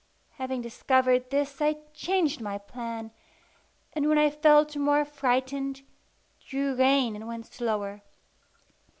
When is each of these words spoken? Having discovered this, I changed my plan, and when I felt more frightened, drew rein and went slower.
Having 0.39 0.61
discovered 0.61 1.29
this, 1.29 1.61
I 1.61 1.75
changed 1.93 2.41
my 2.41 2.57
plan, 2.57 3.11
and 3.93 4.09
when 4.09 4.17
I 4.17 4.31
felt 4.31 4.75
more 4.75 5.05
frightened, 5.05 5.83
drew 6.43 6.73
rein 6.73 7.15
and 7.15 7.27
went 7.27 7.45
slower. 7.45 8.01